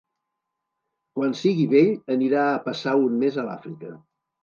Quan 1.19 1.37
sigui 1.43 1.69
vell 1.75 1.93
anirà 2.17 2.49
a 2.49 2.59
passar 2.67 2.99
un 3.07 3.25
mes 3.25 3.43
a 3.45 3.49
l'Àfrica. 3.53 3.97